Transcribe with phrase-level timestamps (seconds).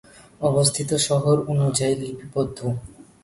[0.41, 2.59] অবস্থিত শহর অনুযায়ী লিপিবদ্ধ